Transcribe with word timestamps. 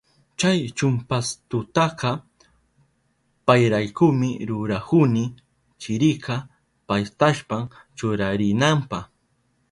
Kay 0.39 0.61
chumpastutaka 0.77 2.09
payraykumi 3.45 4.29
rurahuni, 4.49 5.25
chirika 5.81 6.35
paktashpan 6.87 7.63
churarinanpa. 7.97 8.99